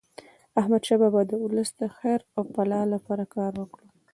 احمدشاه 0.59 0.97
بابا 1.01 1.21
د 1.27 1.31
ولس 1.43 1.69
د 1.79 1.81
خیر 1.97 2.19
او 2.35 2.41
فلاح 2.55 2.83
لپاره 2.93 3.23
کار 3.35 3.51
وکړ. 3.61 3.81